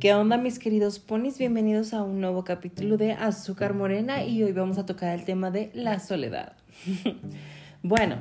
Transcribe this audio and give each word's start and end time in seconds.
¿Qué 0.00 0.14
onda 0.14 0.38
mis 0.38 0.58
queridos 0.58 0.98
ponis? 0.98 1.36
Bienvenidos 1.36 1.92
a 1.92 2.02
un 2.02 2.22
nuevo 2.22 2.42
capítulo 2.42 2.96
de 2.96 3.12
Azúcar 3.12 3.74
Morena 3.74 4.24
y 4.24 4.42
hoy 4.42 4.52
vamos 4.52 4.78
a 4.78 4.86
tocar 4.86 5.14
el 5.14 5.26
tema 5.26 5.50
de 5.50 5.70
la 5.74 6.00
soledad. 6.00 6.54
bueno, 7.82 8.16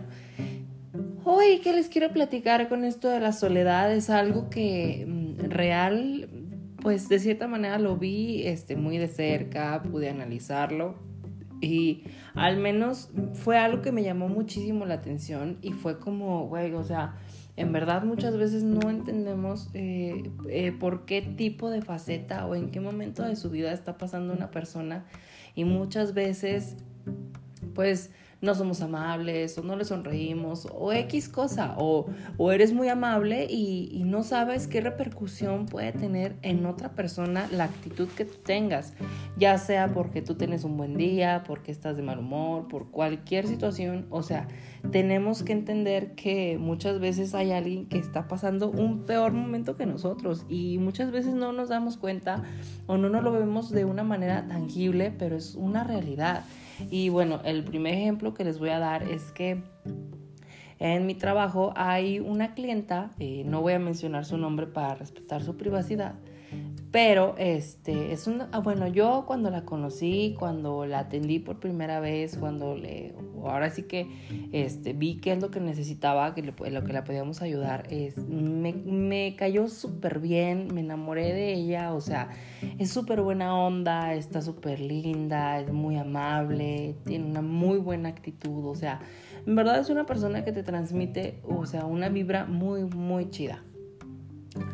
hoy 1.23 1.59
que 1.59 1.71
les 1.71 1.87
quiero 1.87 2.11
platicar 2.11 2.67
con 2.67 2.83
esto 2.83 3.07
de 3.07 3.21
la 3.21 3.31
soledad 3.31 3.93
es 3.93 4.09
algo 4.09 4.49
que 4.49 5.05
mm, 5.07 5.51
real, 5.51 6.27
pues 6.81 7.07
de 7.07 7.17
cierta 7.17 7.47
manera 7.47 7.79
lo 7.79 7.95
vi 7.95 8.45
este, 8.45 8.75
muy 8.75 8.97
de 8.97 9.07
cerca, 9.07 9.81
pude 9.81 10.09
analizarlo 10.09 10.95
y 11.61 12.03
al 12.35 12.57
menos 12.57 13.09
fue 13.35 13.57
algo 13.57 13.81
que 13.81 13.93
me 13.93 14.03
llamó 14.03 14.27
muchísimo 14.27 14.85
la 14.85 14.95
atención 14.95 15.57
y 15.61 15.71
fue 15.71 15.97
como, 15.97 16.45
güey, 16.47 16.73
o 16.73 16.83
sea, 16.83 17.15
en 17.59 17.73
verdad 17.73 18.03
muchas 18.03 18.37
veces 18.37 18.63
no 18.63 18.89
entendemos 18.89 19.69
eh, 19.73 20.31
eh, 20.47 20.71
por 20.71 21.03
qué 21.03 21.21
tipo 21.21 21.69
de 21.69 21.81
faceta 21.81 22.45
o 22.45 22.55
en 22.55 22.71
qué 22.71 22.79
momento 22.79 23.23
de 23.23 23.35
su 23.35 23.49
vida 23.49 23.73
está 23.73 23.97
pasando 23.97 24.33
una 24.33 24.49
persona 24.49 25.03
y 25.55 25.65
muchas 25.65 26.13
veces 26.13 26.77
pues 27.75 28.11
no 28.41 28.55
somos 28.55 28.81
amables 28.81 29.57
o 29.57 29.63
no 29.63 29.75
le 29.75 29.85
sonreímos 29.85 30.67
o 30.73 30.93
X 30.93 31.29
cosa 31.29 31.75
o, 31.77 32.07
o 32.37 32.51
eres 32.51 32.73
muy 32.73 32.87
amable 32.87 33.47
y, 33.49 33.89
y, 33.91 34.03
no 34.03 34.23
sabes 34.23 34.67
qué 34.67 34.81
repercusión 34.81 35.65
puede 35.65 35.91
tener 35.91 36.37
en 36.41 36.65
otra 36.65 36.93
persona 36.93 37.47
la 37.51 37.65
actitud 37.65 38.07
que 38.09 38.25
tú 38.25 38.37
tengas, 38.43 38.93
ya 39.37 39.57
sea 39.57 39.93
porque 39.93 40.21
tú 40.21 40.35
tienes 40.35 40.63
un 40.63 40.77
buen 40.77 40.95
día, 40.97 41.43
porque 41.45 41.71
estás 41.71 41.97
de 41.97 42.03
mal 42.03 42.19
humor, 42.19 42.67
por 42.67 42.89
cualquier 42.91 43.47
situación, 43.47 44.07
o 44.09 44.23
sea, 44.23 44.47
tenemos 44.91 45.43
que 45.43 45.53
entender 45.53 46.15
que 46.15 46.57
muchas 46.57 46.99
veces 46.99 47.35
hay 47.35 47.51
alguien 47.51 47.87
que 47.87 47.97
está 47.97 48.27
pasando 48.27 48.69
un 48.69 49.05
peor 49.05 49.33
momento 49.33 49.75
que 49.75 49.85
nosotros 49.85 50.45
y 50.47 50.77
muchas 50.77 51.11
veces 51.11 51.33
no 51.33 51.51
nos 51.51 51.69
damos 51.69 51.97
cuenta 51.97 52.43
o 52.87 52.97
no 52.97 53.09
nos 53.09 53.23
lo 53.23 53.31
vemos 53.31 53.69
de 53.71 53.85
una 53.85 54.03
manera 54.03 54.47
tangible, 54.47 55.13
pero 55.17 55.35
es 55.35 55.55
una 55.55 55.83
realidad. 55.83 56.43
Y 56.89 57.09
bueno, 57.09 57.41
el 57.43 57.63
primer 57.63 57.93
ejemplo 57.93 58.33
que 58.33 58.43
les 58.43 58.59
voy 58.59 58.69
a 58.69 58.79
dar 58.79 59.03
es 59.03 59.31
que 59.31 59.63
en 60.79 61.05
mi 61.05 61.13
trabajo 61.13 61.73
hay 61.75 62.19
una 62.19 62.53
clienta, 62.53 63.11
eh, 63.19 63.43
no 63.45 63.61
voy 63.61 63.73
a 63.73 63.79
mencionar 63.79 64.25
su 64.25 64.37
nombre 64.37 64.65
para 64.65 64.95
respetar 64.95 65.43
su 65.43 65.57
privacidad, 65.57 66.15
pero 66.91 67.35
este 67.37 68.11
es 68.11 68.25
una, 68.25 68.49
ah, 68.51 68.59
bueno, 68.59 68.87
yo 68.87 69.25
cuando 69.27 69.51
la 69.51 69.63
conocí, 69.63 70.35
cuando 70.39 70.87
la 70.87 70.99
atendí 70.99 71.37
por 71.37 71.59
primera 71.59 71.99
vez, 71.99 72.35
cuando 72.35 72.75
le, 72.75 73.13
ahora 73.43 73.69
sí 73.69 73.83
que 73.83 74.07
este, 74.51 74.93
vi 74.93 75.17
qué 75.17 75.33
es 75.33 75.41
lo 75.41 75.51
que 75.51 75.59
necesitaba, 75.59 76.33
que 76.33 76.41
lo 76.41 76.55
que 76.55 76.93
la 76.93 77.03
podíamos 77.03 77.43
ayudar, 77.43 77.85
es, 77.91 78.17
me, 78.17 78.73
me 78.73 79.35
cayó 79.37 79.67
súper 79.67 80.19
bien, 80.19 80.73
me 80.73 80.81
enamoré 80.81 81.31
de 81.31 81.53
ella, 81.53 81.93
o 81.93 82.01
sea, 82.01 82.29
es 82.79 82.89
súper 82.89 83.21
buena 83.21 83.55
onda, 83.55 84.15
está 84.15 84.41
súper 84.41 84.79
linda, 84.79 85.59
es 85.59 85.71
muy 85.71 85.95
amable, 85.95 86.95
tiene 87.05 87.25
una 87.25 87.43
muy 87.43 87.77
buena 87.77 88.09
actitud, 88.09 88.65
o 88.65 88.73
sea, 88.73 88.99
en 89.45 89.55
verdad 89.55 89.79
es 89.79 89.89
una 89.89 90.07
persona 90.07 90.43
que 90.43 90.51
te 90.51 90.63
transmite, 90.63 91.39
o 91.43 91.67
sea, 91.67 91.85
una 91.85 92.09
vibra 92.09 92.45
muy, 92.45 92.83
muy 92.83 93.29
chida. 93.29 93.63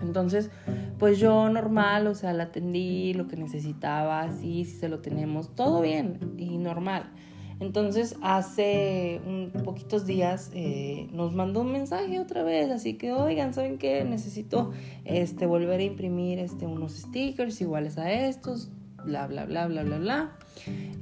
Entonces, 0.01 0.49
pues 0.97 1.19
yo 1.19 1.49
normal, 1.49 2.07
o 2.07 2.15
sea, 2.15 2.33
la 2.33 2.45
atendí, 2.45 3.13
lo 3.13 3.27
que 3.27 3.35
necesitaba, 3.35 4.31
sí, 4.31 4.65
sí 4.65 4.77
se 4.77 4.89
lo 4.89 4.99
tenemos, 4.99 5.53
todo 5.55 5.81
bien 5.81 6.35
y 6.37 6.57
normal. 6.57 7.11
Entonces, 7.59 8.17
hace 8.21 9.21
un 9.25 9.51
poquitos 9.63 10.05
días 10.05 10.51
eh, 10.53 11.07
nos 11.13 11.33
mandó 11.33 11.61
un 11.61 11.71
mensaje 11.71 12.19
otra 12.19 12.43
vez, 12.43 12.69
así 12.69 12.95
que, 12.95 13.13
oigan, 13.13 13.53
¿saben 13.53 13.77
qué? 13.77 14.03
Necesito 14.03 14.71
este, 15.05 15.45
volver 15.45 15.79
a 15.79 15.83
imprimir 15.83 16.39
este, 16.39 16.65
unos 16.65 16.93
stickers 16.93 17.61
iguales 17.61 17.97
a 17.97 18.11
estos, 18.11 18.69
bla, 19.05 19.27
bla, 19.27 19.45
bla, 19.45 19.67
bla, 19.67 19.83
bla, 19.83 19.97
bla. 19.97 20.37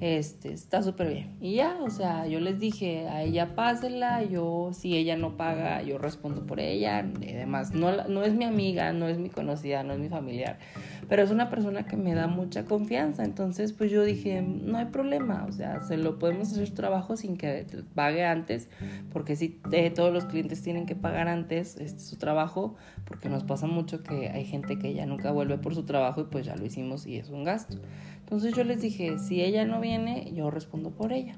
Este, 0.01 0.51
está 0.51 0.83
súper 0.83 1.09
bien. 1.09 1.37
Y 1.39 1.55
ya, 1.55 1.77
o 1.81 1.89
sea, 1.89 2.27
yo 2.27 2.39
les 2.39 2.59
dije, 2.59 3.07
a 3.07 3.23
ella 3.23 3.55
pásela, 3.55 4.23
yo, 4.23 4.71
si 4.73 4.97
ella 4.97 5.15
no 5.15 5.37
paga, 5.37 5.81
yo 5.81 5.97
respondo 5.97 6.45
por 6.45 6.59
ella 6.59 7.05
y 7.21 7.31
demás. 7.33 7.73
No, 7.73 8.07
no 8.07 8.23
es 8.23 8.33
mi 8.33 8.45
amiga, 8.45 8.91
no 8.91 9.07
es 9.07 9.17
mi 9.17 9.29
conocida, 9.29 9.83
no 9.83 9.93
es 9.93 9.99
mi 9.99 10.09
familiar, 10.09 10.59
pero 11.07 11.23
es 11.23 11.31
una 11.31 11.49
persona 11.49 11.85
que 11.85 11.95
me 11.95 12.13
da 12.13 12.27
mucha 12.27 12.65
confianza. 12.65 13.23
Entonces, 13.23 13.73
pues 13.73 13.91
yo 13.91 14.03
dije, 14.03 14.41
no 14.41 14.77
hay 14.77 14.85
problema, 14.85 15.45
o 15.47 15.51
sea, 15.51 15.81
se 15.81 15.97
lo 15.97 16.19
podemos 16.19 16.51
hacer 16.51 16.71
trabajo 16.71 17.15
sin 17.15 17.37
que 17.37 17.65
pague 17.95 18.25
antes, 18.25 18.69
porque 19.11 19.35
si 19.35 19.59
eh, 19.71 19.89
todos 19.89 20.13
los 20.13 20.25
clientes 20.25 20.61
tienen 20.61 20.85
que 20.85 20.95
pagar 20.95 21.27
antes 21.27 21.77
este, 21.77 21.99
su 21.99 22.17
trabajo, 22.17 22.75
porque 23.05 23.29
nos 23.29 23.43
pasa 23.43 23.67
mucho 23.67 24.03
que 24.03 24.29
hay 24.29 24.45
gente 24.45 24.77
que 24.77 24.93
ya 24.93 25.05
nunca 25.05 25.31
vuelve 25.31 25.57
por 25.57 25.75
su 25.75 25.83
trabajo 25.83 26.21
y 26.21 26.25
pues 26.25 26.45
ya 26.45 26.55
lo 26.55 26.65
hicimos 26.65 27.05
y 27.07 27.17
es 27.17 27.29
un 27.29 27.43
gasto. 27.43 27.77
Entonces 28.23 28.53
yo 28.53 28.63
les 28.63 28.81
dije, 28.81 29.19
si 29.19 29.41
ella 29.41 29.65
no 29.65 29.79
viene, 29.79 30.31
yo 30.33 30.49
respondo 30.49 30.91
por 30.91 31.13
ella. 31.13 31.35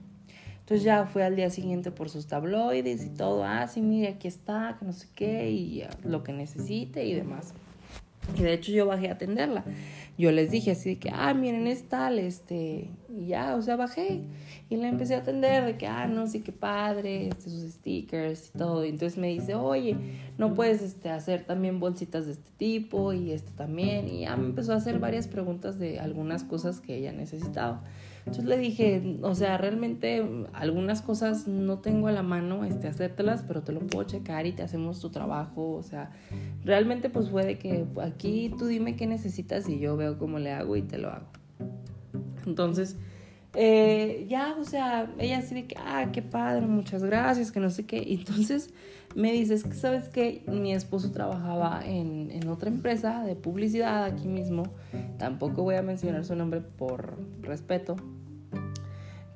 Entonces 0.60 0.84
ya 0.84 1.06
fue 1.06 1.24
al 1.24 1.36
día 1.36 1.50
siguiente 1.50 1.92
por 1.92 2.10
sus 2.10 2.26
tabloides 2.26 3.06
y 3.06 3.10
todo, 3.10 3.44
ah, 3.44 3.68
sí, 3.68 3.82
mire, 3.82 4.08
aquí 4.08 4.28
está, 4.28 4.78
que 4.80 4.86
no 4.86 4.94
sé 4.94 5.08
qué, 5.14 5.52
y 5.52 5.84
lo 6.04 6.24
que 6.24 6.34
necesite 6.34 7.06
y 7.06 7.14
demás. 7.14 7.54
Y 8.36 8.42
de 8.42 8.54
hecho 8.54 8.72
yo 8.72 8.88
bajé 8.88 9.10
a 9.10 9.14
atenderla. 9.14 9.64
Yo 10.18 10.32
les 10.32 10.50
dije 10.50 10.72
así 10.72 10.92
de 10.92 11.00
que, 11.00 11.10
ah, 11.14 11.34
miren, 11.34 11.68
es 11.68 11.90
tal, 11.90 12.20
este, 12.20 12.90
y 13.10 13.28
ya, 13.28 13.56
o 13.56 13.62
sea, 13.62 13.76
bajé. 13.76 14.22
Y 14.70 14.78
la 14.78 14.88
empecé 14.88 15.16
a 15.16 15.20
atender 15.20 15.66
de 15.66 15.78
que, 15.78 15.88
ah, 15.88 16.08
no, 16.08 16.26
sí, 16.28 16.40
qué 16.40 16.54
padre, 16.54 17.28
este, 17.28 17.50
sus 17.50 17.74
stickers 17.74 18.52
y 18.54 18.58
todo. 18.58 18.86
Y 18.86 18.90
entonces 18.90 19.20
me 19.20 19.28
dice, 19.28 19.56
oye, 19.56 19.98
no 20.38 20.54
puedes 20.54 20.82
este, 20.82 21.10
hacer 21.10 21.44
también 21.44 21.82
bolsitas 21.82 22.28
de 22.28 22.32
este 22.32 22.50
tipo 22.58 23.12
y 23.12 23.32
este 23.32 23.52
también. 23.52 24.08
Y 24.08 24.22
ya 24.22 24.38
me 24.38 24.46
empezó 24.46 24.72
a 24.72 24.78
hacer 24.78 25.00
varias 25.00 25.28
preguntas 25.28 25.80
de 25.80 26.00
algunas 26.00 26.44
cosas 26.44 26.80
que 26.80 26.96
ella 26.96 27.12
necesitaba. 27.12 27.84
Entonces 28.26 28.46
le 28.46 28.58
dije, 28.58 29.20
o 29.22 29.36
sea, 29.36 29.58
realmente 29.58 30.26
algunas 30.54 31.04
cosas 31.04 31.48
no 31.48 31.80
tengo 31.80 32.08
a 32.08 32.12
la 32.12 32.24
mano 32.24 32.66
este, 32.66 32.88
hacértelas, 32.88 33.44
pero 33.48 33.62
te 33.62 33.72
lo 33.72 33.82
puedo 33.82 34.04
checar 34.08 34.48
y 34.48 34.52
te 34.52 34.64
hacemos 34.64 35.00
tu 35.00 35.12
trabajo. 35.12 35.74
O 35.74 35.84
sea, 35.84 36.12
realmente 36.64 37.10
pues 37.10 37.30
puede 37.30 37.60
que 37.60 37.86
aquí 38.02 38.52
tú 38.58 38.66
dime 38.66 38.96
qué 38.96 39.06
necesitas 39.06 39.70
y 39.70 39.78
yo 39.78 39.96
veo 39.96 40.18
cómo 40.18 40.40
le 40.40 40.52
hago 40.52 40.76
y 40.76 40.82
te 40.82 40.98
lo 40.98 41.10
hago. 41.10 41.28
Entonces, 42.48 42.98
eh, 43.54 44.26
ya, 44.28 44.56
o 44.60 44.66
sea, 44.66 45.14
ella 45.20 45.38
así 45.38 45.54
de 45.54 45.68
que, 45.68 45.76
ah, 45.78 46.10
qué 46.12 46.24
padre, 46.24 46.66
muchas 46.66 47.04
gracias, 47.04 47.52
que 47.52 47.60
no 47.60 47.70
sé 47.70 47.86
qué. 47.86 48.04
Entonces 48.08 48.74
me 49.16 49.32
dices 49.32 49.64
que, 49.64 49.74
¿sabes 49.74 50.10
que 50.10 50.44
Mi 50.48 50.74
esposo 50.74 51.12
trabajaba 51.12 51.82
en, 51.86 52.32
en, 52.32 52.48
otra 52.50 52.70
empresa 52.70 53.24
de 53.24 53.36
publicidad 53.36 54.04
aquí 54.04 54.28
mismo. 54.28 54.64
Tampoco 55.20 55.62
voy 55.62 55.76
a 55.76 55.84
mencionar 55.84 56.26
su 56.26 56.36
nombre 56.36 56.62
por 56.62 57.18
respeto. 57.42 57.96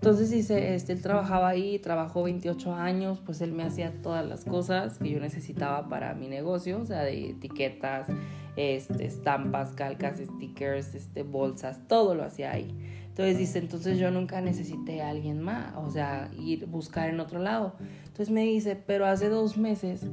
Entonces 0.02 0.30
dice, 0.30 0.76
este, 0.76 0.94
él 0.94 1.02
trabajaba 1.02 1.50
ahí, 1.50 1.78
trabajó 1.78 2.24
28 2.24 2.74
años, 2.74 3.20
pues 3.26 3.42
él 3.42 3.52
me 3.52 3.64
hacía 3.64 3.92
todas 4.02 4.26
las 4.26 4.46
cosas 4.46 4.98
que 4.98 5.10
yo 5.10 5.20
necesitaba 5.20 5.90
para 5.90 6.14
mi 6.14 6.30
negocio, 6.30 6.80
o 6.80 6.86
sea, 6.86 7.02
de 7.02 7.32
etiquetas, 7.32 8.08
este, 8.56 9.06
estampas, 9.06 9.74
calcas, 9.74 10.20
stickers, 10.20 10.96
este, 10.96 11.24
bolsas, 11.24 11.86
todo 11.90 12.16
lo 12.16 12.24
hacía 12.24 12.54
ahí. 12.54 12.74
Entonces 13.10 13.38
dice, 13.38 13.60
entonces 13.60 14.00
yo 14.00 14.10
nunca 14.10 14.40
necesité 14.40 15.02
a 15.02 15.10
alguien 15.10 15.42
más, 15.42 15.76
o 15.76 15.90
sea, 15.92 16.31
ir 16.40 16.66
buscar 16.68 17.10
en 17.10 17.20
otro 17.20 17.40
lado. 17.40 17.74
Entonces 18.06 18.30
me 18.30 18.44
dice, 18.44 18.78
pero 18.78 19.06
hace 19.06 19.28
dos 19.28 19.58
meses 19.58 20.06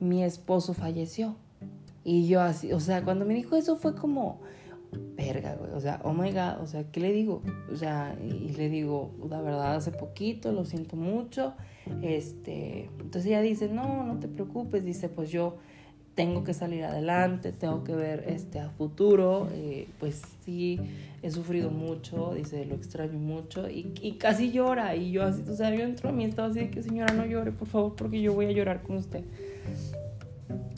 mi 0.00 0.24
esposo 0.24 0.72
falleció. 0.72 1.36
Y 2.04 2.26
yo 2.26 2.40
así, 2.40 2.72
o 2.72 2.80
sea, 2.80 3.04
cuando 3.04 3.26
me 3.26 3.34
dijo 3.34 3.54
eso 3.56 3.76
fue 3.76 3.94
como, 3.94 4.40
verga, 4.92 5.56
güey, 5.56 5.72
o 5.72 5.80
sea, 5.80 6.00
oh 6.04 6.12
my 6.12 6.30
god, 6.30 6.60
o 6.62 6.66
sea, 6.66 6.84
¿qué 6.90 7.00
le 7.00 7.12
digo? 7.12 7.42
O 7.72 7.76
sea, 7.76 8.16
y, 8.22 8.50
le 8.50 8.68
digo, 8.68 9.12
la 9.28 9.40
verdad, 9.40 9.76
hace 9.76 9.92
poquito, 9.92 10.52
lo 10.52 10.64
siento 10.64 10.96
mucho. 10.96 11.54
Este, 12.02 12.90
entonces 12.98 13.26
ella 13.26 13.40
dice, 13.40 13.68
no, 13.68 14.04
no 14.04 14.18
te 14.18 14.28
preocupes, 14.28 14.84
dice, 14.84 15.08
pues 15.08 15.30
yo 15.30 15.56
tengo 16.16 16.44
que 16.44 16.54
salir 16.54 16.82
adelante, 16.82 17.52
tengo 17.52 17.84
que 17.84 17.94
ver 17.94 18.24
este 18.26 18.58
a 18.58 18.70
futuro, 18.70 19.48
eh, 19.52 19.86
pues 20.00 20.22
sí, 20.44 20.80
he 21.22 21.30
sufrido 21.30 21.70
mucho, 21.70 22.32
dice, 22.34 22.64
lo 22.64 22.74
extraño 22.74 23.18
mucho 23.18 23.68
y, 23.68 23.92
y, 24.00 24.12
casi 24.12 24.50
llora 24.50 24.96
y 24.96 25.12
yo 25.12 25.22
así, 25.24 25.42
o 25.46 25.54
sea, 25.54 25.74
yo 25.74 25.82
entro 25.82 26.08
a 26.08 26.12
mí, 26.12 26.24
estaba 26.24 26.48
así 26.48 26.60
de 26.60 26.70
que 26.70 26.82
señora 26.82 27.12
no 27.12 27.26
llore, 27.26 27.52
por 27.52 27.68
favor, 27.68 27.94
porque 27.94 28.22
yo 28.22 28.32
voy 28.32 28.46
a 28.46 28.52
llorar 28.52 28.82
con 28.82 28.96
usted. 28.96 29.24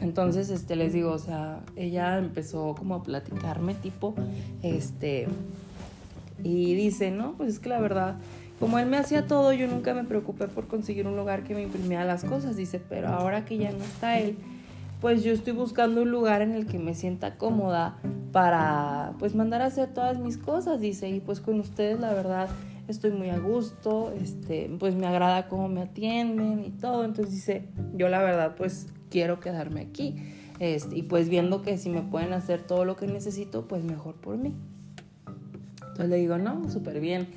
Entonces, 0.00 0.50
este, 0.50 0.76
les 0.76 0.92
digo, 0.92 1.10
o 1.12 1.18
sea, 1.18 1.60
ella 1.76 2.18
empezó 2.18 2.74
como 2.74 2.94
a 2.94 3.02
platicarme 3.02 3.74
tipo, 3.74 4.14
este, 4.62 5.26
y 6.42 6.74
dice, 6.74 7.10
no, 7.10 7.32
pues 7.36 7.54
es 7.54 7.58
que 7.58 7.68
la 7.68 7.80
verdad, 7.80 8.16
como 8.60 8.78
él 8.78 8.86
me 8.86 8.96
hacía 8.96 9.26
todo, 9.26 9.52
yo 9.52 9.66
nunca 9.66 9.94
me 9.94 10.04
preocupé 10.04 10.46
por 10.48 10.68
conseguir 10.68 11.06
un 11.06 11.16
lugar 11.16 11.44
que 11.44 11.54
me 11.54 11.62
imprimía 11.62 12.04
las 12.04 12.24
cosas, 12.24 12.56
dice, 12.56 12.80
pero 12.80 13.08
ahora 13.08 13.44
que 13.44 13.58
ya 13.58 13.72
no 13.72 13.82
está 13.84 14.18
él, 14.18 14.36
pues 15.00 15.22
yo 15.22 15.32
estoy 15.32 15.52
buscando 15.52 16.02
un 16.02 16.10
lugar 16.10 16.42
en 16.42 16.52
el 16.52 16.66
que 16.66 16.78
me 16.78 16.94
sienta 16.94 17.36
cómoda 17.36 17.98
para 18.32 19.14
pues 19.18 19.34
mandar 19.34 19.62
a 19.62 19.66
hacer 19.66 19.92
todas 19.92 20.18
mis 20.18 20.38
cosas, 20.38 20.80
dice, 20.80 21.08
y 21.08 21.20
pues 21.20 21.40
con 21.40 21.60
ustedes 21.60 22.00
la 22.00 22.12
verdad 22.12 22.48
estoy 22.88 23.10
muy 23.10 23.30
a 23.30 23.38
gusto, 23.38 24.12
este, 24.20 24.70
pues 24.78 24.94
me 24.94 25.06
agrada 25.06 25.48
cómo 25.48 25.68
me 25.68 25.82
atienden 25.82 26.64
y 26.64 26.70
todo, 26.70 27.04
entonces 27.04 27.34
dice, 27.34 27.68
yo 27.94 28.08
la 28.08 28.22
verdad 28.22 28.54
pues 28.56 28.88
quiero 29.10 29.40
quedarme 29.40 29.82
aquí. 29.82 30.16
Este, 30.60 30.99
y 30.99 31.02
pues 31.02 31.28
viendo 31.28 31.62
que 31.62 31.78
si 31.78 31.88
me 31.88 32.02
pueden 32.02 32.32
hacer 32.32 32.62
todo 32.62 32.84
lo 32.84 32.96
que 32.96 33.06
necesito, 33.06 33.69
pues 33.69 33.84
mejor 33.84 34.16
por 34.16 34.37
mí. 34.37 34.55
Entonces 35.81 36.08
le 36.08 36.16
digo, 36.16 36.38
no, 36.38 36.70
súper 36.70 37.00
bien. 37.00 37.28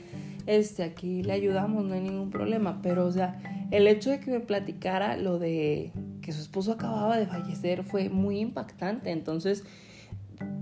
Este, 0.47 0.83
aquí 0.83 1.23
le 1.23 1.33
ayudamos, 1.33 1.85
no 1.85 1.93
hay 1.93 2.01
ningún 2.01 2.29
problema. 2.29 2.79
Pero, 2.81 3.05
o 3.05 3.11
sea, 3.11 3.67
el 3.71 3.87
hecho 3.87 4.09
de 4.09 4.19
que 4.19 4.31
me 4.31 4.39
platicara 4.39 5.17
lo 5.17 5.39
de 5.39 5.91
que 6.21 6.31
su 6.31 6.41
esposo 6.41 6.73
acababa 6.73 7.17
de 7.17 7.25
fallecer 7.25 7.83
fue 7.83 8.09
muy 8.09 8.39
impactante. 8.39 9.11
Entonces, 9.11 9.63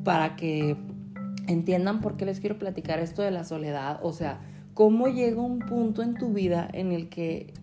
para 0.04 0.36
que 0.36 0.76
entiendan 1.48 2.02
por 2.02 2.18
qué 2.18 2.26
les 2.26 2.40
quiero 2.40 2.58
platicar 2.58 3.00
esto 3.00 3.22
de 3.22 3.32
la 3.32 3.44
soledad, 3.44 4.00
o 4.04 4.14
sea, 4.14 4.42
cómo 4.74 5.08
llega 5.08 5.42
un 5.42 5.60
punto 5.60 6.04
en 6.04 6.14
tu 6.16 6.34
vida 6.34 6.70
en 6.72 6.92
el 6.92 7.10
que 7.10 7.54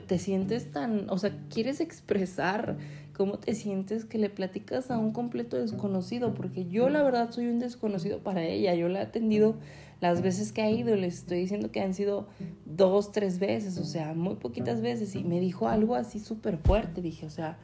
te 0.00 0.18
sientes 0.18 0.70
tan, 0.70 1.08
o 1.10 1.18
sea, 1.18 1.36
quieres 1.48 1.80
expresar 1.80 2.76
cómo 3.12 3.38
te 3.38 3.54
sientes 3.54 4.04
que 4.04 4.18
le 4.18 4.28
platicas 4.28 4.90
a 4.90 4.98
un 4.98 5.12
completo 5.12 5.56
desconocido, 5.56 6.34
porque 6.34 6.66
yo 6.66 6.88
la 6.88 7.02
verdad 7.02 7.30
soy 7.30 7.46
un 7.46 7.58
desconocido 7.58 8.18
para 8.18 8.44
ella, 8.44 8.74
yo 8.74 8.88
la 8.88 9.00
he 9.00 9.02
atendido 9.02 9.56
las 10.00 10.20
veces 10.20 10.52
que 10.52 10.62
ha 10.62 10.70
ido, 10.70 10.94
les 10.96 11.14
estoy 11.14 11.38
diciendo 11.38 11.70
que 11.72 11.80
han 11.80 11.94
sido 11.94 12.26
dos, 12.66 13.12
tres 13.12 13.38
veces, 13.38 13.78
o 13.78 13.84
sea, 13.84 14.12
muy 14.12 14.34
poquitas 14.34 14.82
veces, 14.82 15.14
y 15.14 15.24
me 15.24 15.40
dijo 15.40 15.68
algo 15.68 15.94
así 15.94 16.18
súper 16.18 16.58
fuerte, 16.58 17.00
dije, 17.00 17.24
o 17.24 17.30
sea, 17.30 17.58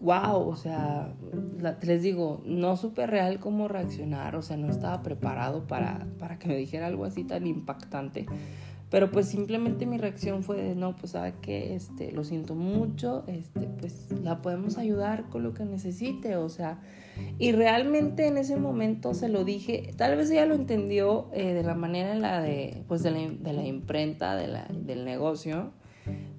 wow, 0.00 0.48
o 0.48 0.56
sea, 0.56 1.14
les 1.82 2.02
digo, 2.02 2.42
no 2.44 2.76
supe 2.76 3.06
real 3.06 3.38
cómo 3.38 3.68
reaccionar, 3.68 4.36
o 4.36 4.42
sea, 4.42 4.56
no 4.56 4.68
estaba 4.68 5.02
preparado 5.02 5.66
para, 5.66 6.06
para 6.18 6.38
que 6.38 6.48
me 6.48 6.56
dijera 6.56 6.88
algo 6.88 7.04
así 7.04 7.24
tan 7.24 7.46
impactante. 7.46 8.26
Pero 8.94 9.10
pues 9.10 9.26
simplemente 9.26 9.86
mi 9.86 9.98
reacción 9.98 10.44
fue 10.44 10.56
de, 10.56 10.76
no, 10.76 10.94
pues 10.94 11.10
sabe 11.10 11.34
que 11.42 11.74
este, 11.74 12.12
lo 12.12 12.22
siento 12.22 12.54
mucho, 12.54 13.24
este, 13.26 13.62
pues 13.62 14.06
la 14.22 14.40
podemos 14.40 14.78
ayudar 14.78 15.28
con 15.30 15.42
lo 15.42 15.52
que 15.52 15.64
necesite, 15.64 16.36
o 16.36 16.48
sea, 16.48 16.78
y 17.40 17.50
realmente 17.50 18.28
en 18.28 18.38
ese 18.38 18.54
momento 18.54 19.12
se 19.12 19.28
lo 19.28 19.42
dije, 19.42 19.90
tal 19.96 20.16
vez 20.16 20.30
ella 20.30 20.46
lo 20.46 20.54
entendió 20.54 21.28
eh, 21.32 21.54
de 21.54 21.64
la 21.64 21.74
manera 21.74 22.12
en 22.12 22.22
la 22.22 22.40
de, 22.40 22.84
pues 22.86 23.02
de 23.02 23.10
la, 23.10 23.18
de 23.18 23.52
la 23.52 23.66
imprenta, 23.66 24.36
de 24.36 24.46
la, 24.46 24.68
del 24.72 25.04
negocio, 25.04 25.72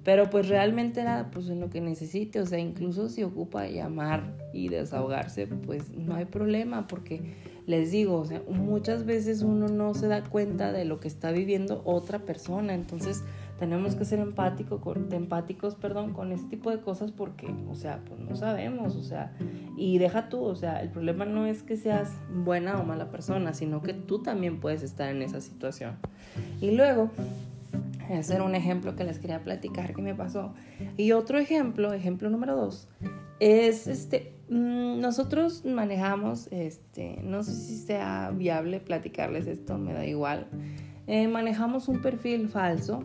pero 0.02 0.30
pues 0.30 0.48
realmente 0.48 1.02
era 1.02 1.30
pues 1.30 1.50
en 1.50 1.60
lo 1.60 1.68
que 1.68 1.82
necesite, 1.82 2.40
o 2.40 2.46
sea, 2.46 2.58
incluso 2.58 3.10
si 3.10 3.22
ocupa 3.22 3.66
llamar 3.66 4.34
y 4.54 4.68
desahogarse, 4.68 5.46
pues 5.46 5.90
no 5.90 6.14
hay 6.14 6.24
problema 6.24 6.86
porque 6.86 7.20
les 7.66 7.90
digo, 7.90 8.18
o 8.18 8.24
sea, 8.24 8.42
muchas 8.48 9.04
veces 9.04 9.42
uno 9.42 9.68
no 9.68 9.92
se 9.94 10.06
da 10.06 10.22
cuenta 10.22 10.72
de 10.72 10.84
lo 10.84 11.00
que 11.00 11.08
está 11.08 11.32
viviendo 11.32 11.82
otra 11.84 12.20
persona, 12.20 12.74
entonces 12.74 13.24
tenemos 13.58 13.96
que 13.96 14.04
ser 14.04 14.20
empáticos 14.20 15.74
perdón, 15.74 16.12
con 16.12 16.30
ese 16.30 16.44
tipo 16.44 16.70
de 16.70 16.80
cosas 16.80 17.10
porque, 17.10 17.52
o 17.68 17.74
sea, 17.74 18.00
pues 18.06 18.20
no 18.20 18.36
sabemos, 18.36 18.94
o 18.94 19.02
sea, 19.02 19.32
y 19.76 19.98
deja 19.98 20.28
tú, 20.28 20.42
o 20.42 20.54
sea, 20.54 20.80
el 20.80 20.90
problema 20.90 21.24
no 21.24 21.46
es 21.46 21.62
que 21.62 21.76
seas 21.76 22.12
buena 22.44 22.78
o 22.78 22.84
mala 22.84 23.10
persona, 23.10 23.52
sino 23.52 23.82
que 23.82 23.94
tú 23.94 24.22
también 24.22 24.60
puedes 24.60 24.82
estar 24.82 25.10
en 25.10 25.22
esa 25.22 25.40
situación. 25.40 25.96
Y 26.60 26.70
luego, 26.72 27.10
ese 28.10 28.34
era 28.34 28.44
un 28.44 28.54
ejemplo 28.54 28.94
que 28.94 29.04
les 29.04 29.18
quería 29.18 29.42
platicar 29.42 29.94
que 29.94 30.02
me 30.02 30.14
pasó. 30.14 30.52
Y 30.96 31.12
otro 31.12 31.38
ejemplo, 31.38 31.92
ejemplo 31.92 32.30
número 32.30 32.54
dos, 32.54 32.88
es 33.40 33.86
este, 33.86 34.35
nosotros 34.48 35.64
manejamos, 35.64 36.48
este, 36.50 37.20
no 37.22 37.42
sé 37.42 37.54
si 37.54 37.76
sea 37.76 38.32
viable 38.34 38.80
platicarles 38.80 39.46
esto, 39.46 39.78
me 39.78 39.92
da 39.92 40.06
igual, 40.06 40.46
eh, 41.06 41.28
manejamos 41.28 41.88
un 41.88 42.00
perfil 42.00 42.48
falso 42.48 43.04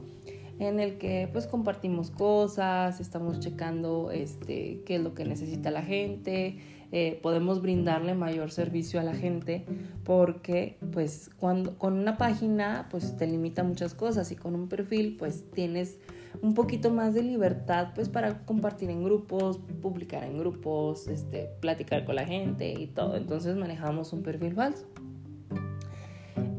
en 0.59 0.79
el 0.79 0.97
que 0.99 1.27
pues 1.31 1.47
compartimos 1.47 2.11
cosas, 2.11 2.99
estamos 2.99 3.39
checando 3.39 4.11
este, 4.11 4.81
qué 4.85 4.95
es 4.97 5.01
lo 5.01 5.15
que 5.15 5.25
necesita 5.25 5.71
la 5.71 5.81
gente, 5.81 6.59
eh, 6.91 7.19
podemos 7.23 7.61
brindarle 7.61 8.13
mayor 8.13 8.51
servicio 8.51 8.99
a 8.99 9.03
la 9.03 9.15
gente 9.15 9.65
porque 10.03 10.77
pues 10.91 11.31
cuando 11.39 11.77
con 11.77 11.97
una 11.97 12.17
página 12.17 12.87
pues 12.91 13.15
te 13.15 13.27
limita 13.27 13.63
muchas 13.63 13.93
cosas 13.93 14.31
y 14.31 14.35
con 14.35 14.55
un 14.55 14.67
perfil 14.67 15.15
pues 15.17 15.49
tienes 15.51 15.99
un 16.41 16.53
poquito 16.53 16.89
más 16.89 17.13
de 17.13 17.23
libertad 17.23 17.89
pues 17.93 18.09
para 18.09 18.45
compartir 18.45 18.89
en 18.89 19.03
grupos, 19.03 19.59
publicar 19.81 20.23
en 20.23 20.37
grupos, 20.37 21.07
este, 21.07 21.49
platicar 21.59 22.03
con 22.05 22.15
la 22.15 22.25
gente 22.25 22.73
y 22.73 22.87
todo. 22.87 23.15
Entonces 23.15 23.55
manejamos 23.55 24.11
un 24.13 24.23
perfil 24.23 24.53
falso. 24.53 24.85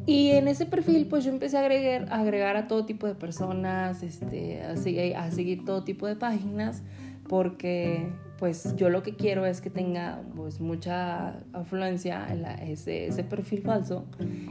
Y 0.05 0.31
en 0.31 0.49
ese 0.49 0.67
perfil, 0.67 1.07
pues 1.07 1.25
yo 1.25 1.31
empecé 1.31 1.57
a 1.59 1.61
agregar, 1.61 2.57
a, 2.57 2.67
todo 2.67 2.87
tipo 2.87 3.07
de 3.07 3.15
personas, 3.15 4.03
este, 4.03 4.61
a, 4.63 4.73
a 4.73 5.31
seguir 5.31 5.65
todo 5.65 5.85
tipo 5.85 6.09
de 6.09 6.17
páginas, 6.17 6.83
porque 7.29 8.11
pues 8.39 8.75
yo 8.75 8.91
lo 8.91 9.03
que 9.05 9.15
quiero 9.15 9.47
es 9.47 9.61
que 9.61 9.71
tenga 9.71 10.21
pues 10.35 10.61
mucha 10.61 11.45
afluencia 11.53 12.27
en 12.29 12.45
ese, 12.69 13.07
ese, 13.07 13.23
perfil 13.23 13.63
falso 13.63 14.05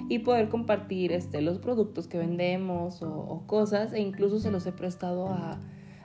y 0.08 0.20
poder 0.20 0.48
compartir 0.48 1.12
este, 1.12 1.42
los 1.42 1.60
productos 1.60 2.08
que 2.08 2.18
vendemos 2.18 3.02
o, 3.02 3.10
o, 3.10 3.46
cosas 3.48 3.92
e 3.92 4.00
incluso 4.00 4.40
se 4.40 4.50
los 4.50 4.66
he 4.66 4.72
prestado 4.72 5.28
a, 5.28 5.60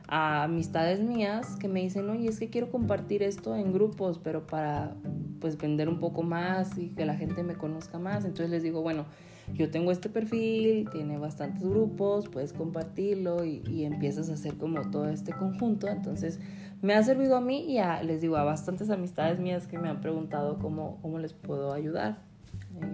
a 0.08 0.44
amistades 0.44 1.00
mías 1.00 1.56
que 1.56 1.68
me 1.68 1.80
dicen, 1.80 2.08
oye, 2.10 2.28
es 2.28 2.38
que 2.38 2.48
quiero 2.48 2.70
compartir 2.70 3.22
esto 3.22 3.56
en 3.56 3.72
grupos, 3.72 4.18
pero 4.18 4.46
para 4.46 4.94
pues 5.40 5.56
vender 5.56 5.88
un 5.88 5.98
poco 5.98 6.22
más 6.22 6.78
y 6.78 6.88
que 6.90 7.04
la 7.04 7.16
gente 7.16 7.42
me 7.42 7.54
conozca 7.54 7.98
más. 7.98 8.24
Entonces 8.24 8.50
les 8.50 8.62
digo, 8.62 8.82
bueno, 8.82 9.06
yo 9.54 9.70
tengo 9.70 9.92
este 9.92 10.08
perfil, 10.08 10.88
tiene 10.90 11.18
bastantes 11.18 11.62
grupos, 11.62 12.28
puedes 12.28 12.52
compartirlo 12.52 13.44
y, 13.44 13.84
empiezas 13.84 14.28
a 14.30 14.34
hacer 14.34 14.54
como 14.54 14.90
todo 14.90 15.08
este 15.08 15.32
conjunto. 15.32 15.88
Entonces 15.88 16.40
me 16.82 16.94
ha 16.94 17.02
servido 17.02 17.36
a 17.36 17.40
mí 17.40 17.64
y 17.64 17.78
a, 17.78 18.02
les 18.02 18.20
digo 18.20 18.36
a 18.36 18.44
bastantes 18.44 18.90
amistades 18.90 19.38
mías 19.38 19.66
que 19.66 19.78
me 19.78 19.88
han 19.88 20.00
preguntado 20.00 20.58
cómo, 20.58 20.98
cómo 21.02 21.18
les 21.18 21.32
puedo 21.32 21.72
ayudar. 21.72 22.18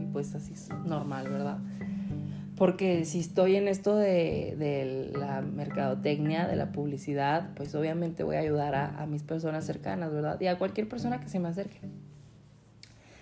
Y 0.00 0.06
pues 0.12 0.34
así 0.34 0.52
es 0.52 0.68
normal, 0.84 1.28
¿verdad? 1.28 1.58
Porque 2.56 3.04
si 3.06 3.18
estoy 3.18 3.56
en 3.56 3.66
esto 3.66 3.96
de, 3.96 4.54
de, 4.58 5.10
la 5.18 5.40
mercadotecnia, 5.40 6.46
de 6.46 6.54
la 6.54 6.70
publicidad, 6.70 7.50
pues 7.56 7.74
obviamente 7.74 8.22
voy 8.22 8.36
a 8.36 8.40
ayudar 8.40 8.74
a, 8.74 9.02
a 9.02 9.06
mis 9.06 9.22
personas 9.22 9.64
cercanas, 9.64 10.12
¿verdad? 10.12 10.40
Y 10.40 10.46
a 10.46 10.58
cualquier 10.58 10.88
persona 10.88 11.18
que 11.18 11.28
se 11.28 11.40
me 11.40 11.48
acerque. 11.48 11.80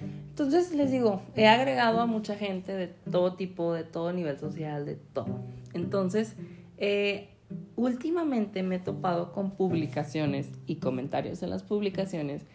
Entonces 0.00 0.74
les 0.74 0.90
digo, 0.90 1.22
he 1.36 1.46
agregado 1.46 2.00
a 2.00 2.06
mucha 2.06 2.34
gente 2.34 2.72
de 2.74 2.88
todo 2.88 3.34
tipo, 3.34 3.74
de 3.74 3.84
todo 3.84 4.12
nivel 4.12 4.38
social, 4.38 4.86
de 4.86 4.96
todo. 4.96 5.40
Entonces, 5.74 6.36
eh, 6.78 7.28
últimamente 7.76 8.62
me 8.62 8.76
he 8.76 8.78
topado 8.78 9.32
con 9.32 9.50
publicaciones 9.50 10.50
y 10.66 10.76
comentarios 10.76 11.42
en 11.42 11.50
las 11.50 11.62
publicaciones 11.62 12.46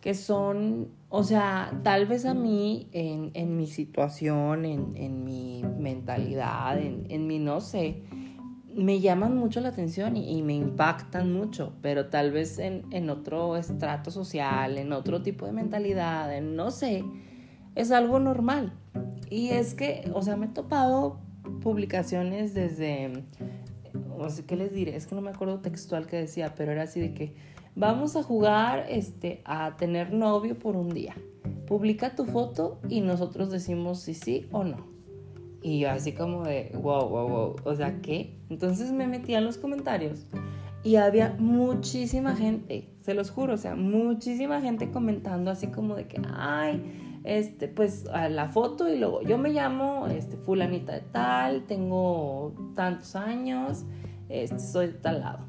que 0.00 0.14
son, 0.14 0.88
o 1.10 1.22
sea, 1.22 1.80
tal 1.84 2.06
vez 2.06 2.26
a 2.26 2.34
mí 2.34 2.88
en, 2.92 3.56
mi 3.56 3.68
situación, 3.68 4.64
en, 4.64 4.96
en, 4.96 5.24
mi 5.24 5.64
mentalidad, 5.78 6.76
en, 6.80 7.06
en 7.08 7.28
mi 7.28 7.38
no 7.38 7.60
sé, 7.60 8.02
me 8.74 9.00
llaman 9.00 9.36
mucho 9.36 9.60
la 9.60 9.68
atención 9.68 10.16
y, 10.16 10.42
me 10.42 10.54
impactan 10.54 11.32
mucho, 11.32 11.74
pero 11.82 12.06
tal 12.06 12.32
vez 12.32 12.58
en, 12.58 12.84
en, 12.90 13.10
otro 13.10 13.56
estrato 13.56 14.10
social, 14.10 14.78
en 14.78 14.92
otro 14.92 15.22
tipo 15.22 15.46
de 15.46 15.52
mentalidad, 15.52 16.34
en 16.34 16.56
no 16.56 16.70
sé, 16.70 17.04
es 17.74 17.90
algo 17.90 18.18
normal. 18.18 18.72
Y 19.30 19.48
es 19.48 19.74
que, 19.74 20.10
o 20.14 20.22
sea, 20.22 20.36
me 20.36 20.46
he 20.46 20.48
topado 20.50 21.18
publicaciones 21.62 22.54
desde, 22.54 23.24
o 24.18 24.28
sea, 24.28 24.44
¿qué 24.46 24.56
les 24.56 24.72
diré? 24.72 24.96
Es 24.96 25.06
que 25.06 25.14
no 25.14 25.22
me 25.22 25.30
acuerdo 25.30 25.60
textual 25.60 26.06
que 26.06 26.16
decía, 26.16 26.54
pero 26.54 26.72
era 26.72 26.82
así 26.82 27.00
de 27.00 27.14
que 27.14 27.34
vamos 27.74 28.16
a 28.16 28.22
jugar 28.22 28.86
este, 28.88 29.42
a 29.44 29.76
tener 29.76 30.12
novio 30.12 30.58
por 30.58 30.76
un 30.76 30.90
día. 30.90 31.14
Publica 31.66 32.14
tu 32.14 32.26
foto 32.26 32.80
y 32.88 33.00
nosotros 33.00 33.50
decimos 33.50 34.00
si 34.00 34.14
sí 34.14 34.48
o 34.52 34.64
no. 34.64 34.91
Y 35.62 35.78
yo 35.80 35.90
así 35.90 36.12
como 36.12 36.42
de, 36.42 36.72
wow, 36.74 37.08
wow, 37.08 37.28
wow, 37.28 37.56
o 37.64 37.74
sea, 37.74 38.00
¿qué? 38.00 38.36
Entonces 38.50 38.92
me 38.92 39.06
metí 39.06 39.34
en 39.34 39.44
los 39.44 39.58
comentarios 39.58 40.26
y 40.84 40.96
había 40.96 41.36
muchísima 41.38 42.34
gente, 42.34 42.88
se 43.00 43.14
los 43.14 43.30
juro, 43.30 43.54
o 43.54 43.56
sea, 43.56 43.76
muchísima 43.76 44.60
gente 44.60 44.90
comentando 44.90 45.50
así 45.50 45.68
como 45.68 45.94
de 45.94 46.08
que, 46.08 46.20
ay, 46.36 47.20
este, 47.22 47.68
pues 47.68 48.04
la 48.04 48.48
foto 48.48 48.92
y 48.92 48.98
luego 48.98 49.22
yo 49.22 49.38
me 49.38 49.50
llamo 49.50 50.08
este, 50.08 50.36
fulanita 50.36 50.94
de 50.94 51.00
tal, 51.00 51.66
tengo 51.66 52.52
tantos 52.74 53.14
años, 53.14 53.84
este, 54.28 54.58
soy 54.58 54.88
de 54.88 54.94
tal 54.94 55.20
lado. 55.20 55.46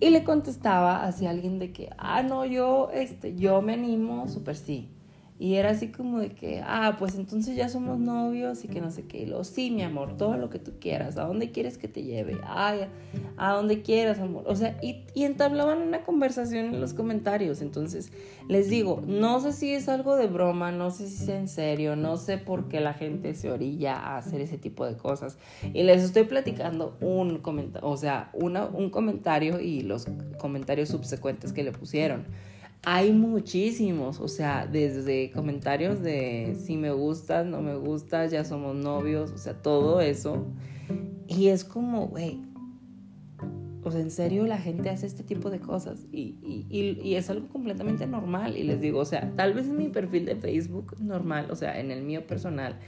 Y 0.00 0.10
le 0.10 0.22
contestaba 0.22 1.04
hacia 1.04 1.30
alguien 1.30 1.58
de 1.58 1.72
que, 1.72 1.90
ah, 1.96 2.22
no, 2.22 2.44
yo, 2.44 2.90
este, 2.92 3.34
yo 3.34 3.62
me 3.62 3.72
animo, 3.72 4.28
súper 4.28 4.54
sí. 4.54 4.90
Y 5.40 5.54
era 5.54 5.70
así 5.70 5.88
como 5.88 6.18
de 6.18 6.30
que, 6.30 6.62
ah, 6.66 6.96
pues 6.98 7.14
entonces 7.14 7.54
ya 7.54 7.68
somos 7.68 8.00
novios 8.00 8.64
y 8.64 8.68
que 8.68 8.80
no 8.80 8.90
sé 8.90 9.04
qué. 9.04 9.18
Y 9.18 9.26
luego, 9.26 9.44
sí, 9.44 9.70
mi 9.70 9.82
amor, 9.82 10.16
todo 10.16 10.36
lo 10.36 10.50
que 10.50 10.58
tú 10.58 10.72
quieras. 10.80 11.16
¿A 11.16 11.26
dónde 11.26 11.52
quieres 11.52 11.78
que 11.78 11.86
te 11.86 12.02
lleve? 12.02 12.38
Ay, 12.44 12.88
a 13.36 13.52
donde 13.52 13.82
quieras, 13.82 14.18
amor. 14.18 14.42
O 14.48 14.56
sea, 14.56 14.76
y, 14.82 15.04
y, 15.14 15.22
entablaban 15.22 15.80
una 15.82 16.02
conversación 16.02 16.74
en 16.74 16.80
los 16.80 16.92
comentarios. 16.92 17.62
Entonces, 17.62 18.10
les 18.48 18.68
digo, 18.68 19.00
no 19.06 19.40
sé 19.40 19.52
si 19.52 19.72
es 19.72 19.88
algo 19.88 20.16
de 20.16 20.26
broma, 20.26 20.72
no 20.72 20.90
sé 20.90 21.06
si 21.08 21.22
es 21.22 21.28
en 21.28 21.46
serio, 21.46 21.94
no 21.94 22.16
sé 22.16 22.38
por 22.38 22.66
qué 22.66 22.80
la 22.80 22.94
gente 22.94 23.34
se 23.34 23.52
orilla 23.52 23.94
a 23.94 24.16
hacer 24.16 24.40
ese 24.40 24.58
tipo 24.58 24.86
de 24.86 24.96
cosas. 24.96 25.38
Y 25.72 25.84
les 25.84 26.02
estoy 26.02 26.24
platicando 26.24 26.96
un 27.00 27.38
comentario, 27.38 27.88
o 27.88 27.96
sea, 27.96 28.30
una, 28.32 28.66
un 28.66 28.90
comentario 28.90 29.60
y 29.60 29.82
los 29.82 30.08
comentarios 30.38 30.88
subsecuentes 30.88 31.52
que 31.52 31.62
le 31.62 31.70
pusieron. 31.70 32.26
Hay 32.84 33.12
muchísimos, 33.12 34.20
o 34.20 34.28
sea, 34.28 34.66
desde 34.66 35.30
comentarios 35.30 36.02
de 36.02 36.56
si 36.64 36.76
me 36.76 36.90
gustas, 36.92 37.46
no 37.46 37.60
me 37.60 37.76
gustas, 37.76 38.30
ya 38.30 38.44
somos 38.44 38.76
novios, 38.76 39.30
o 39.32 39.38
sea, 39.38 39.54
todo 39.54 40.00
eso. 40.00 40.46
Y 41.26 41.48
es 41.48 41.64
como, 41.64 42.06
güey, 42.08 42.40
sea, 43.90 44.00
en 44.00 44.10
serio 44.10 44.46
la 44.46 44.58
gente 44.58 44.90
hace 44.90 45.06
este 45.06 45.22
tipo 45.22 45.50
de 45.50 45.60
cosas 45.60 46.06
y, 46.12 46.36
y, 46.42 46.98
y, 47.02 47.14
es 47.14 47.30
algo 47.30 47.48
completamente 47.48 48.06
normal. 48.06 48.56
Y 48.56 48.64
les 48.64 48.80
digo, 48.80 49.00
o 49.00 49.04
sea, 49.04 49.32
tal 49.36 49.54
vez 49.54 49.66
en 49.66 49.76
mi 49.76 49.88
perfil 49.88 50.24
de 50.26 50.36
Facebook 50.36 50.96
normal, 51.00 51.50
o 51.50 51.56
sea, 51.56 51.78
en 51.80 51.90
el 51.90 52.02
mío 52.02 52.26
personal, 52.26 52.78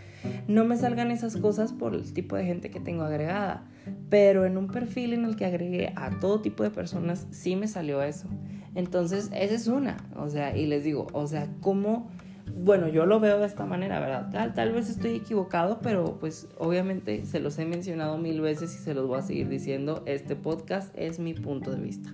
no 0.49 0.65
me 0.65 0.77
salgan 0.77 1.11
esas 1.11 1.37
cosas 1.37 1.73
por 1.73 1.95
el 1.95 2.13
tipo 2.13 2.37
de 2.37 2.45
gente 2.45 2.71
que 2.71 2.81
tengo 2.81 3.03
agregada. 3.03 3.67
Pero 4.09 4.45
en 4.45 4.57
un 4.57 4.69
perfil 4.69 5.15
en 5.15 5.25
el 5.25 5.37
que 5.37 5.47
agregué 5.47 5.93
a 5.97 6.19
todo 6.21 6.41
tipo 6.41 6.63
de 6.63 6.71
personas, 6.71 7.27
sí 7.31 7.57
me 7.57 7.67
salió 7.67 8.03
eso. 8.03 8.29
Entonces, 8.75 9.31
esa 9.35 9.55
es 9.55 9.67
una. 9.67 9.97
O 10.17 10.29
sea, 10.29 10.57
y 10.57 10.67
les 10.67 10.85
digo, 10.85 11.07
o 11.13 11.27
sea, 11.27 11.49
¿cómo 11.61 12.11
bueno, 12.57 12.89
yo 12.89 13.07
lo 13.07 13.21
veo 13.21 13.39
de 13.39 13.47
esta 13.47 13.65
manera, 13.65 14.01
¿verdad? 14.01 14.31
Tal, 14.31 14.55
tal 14.55 14.73
vez 14.73 14.89
estoy 14.89 15.17
equivocado, 15.17 15.81
pero 15.83 16.19
pues 16.19 16.49
obviamente 16.59 17.25
se 17.27 17.41
los 17.41 17.59
he 17.59 17.65
mencionado 17.65 18.19
mil 18.19 18.41
veces 18.41 18.75
y 18.75 18.79
se 18.79 18.95
los 18.95 19.07
voy 19.07 19.19
a 19.19 19.23
seguir 19.23 19.49
diciendo. 19.49 20.03
Este 20.07 20.37
podcast 20.37 20.93
es 20.97 21.19
mi 21.19 21.35
punto 21.35 21.71
de 21.71 21.81
vista. 21.81 22.11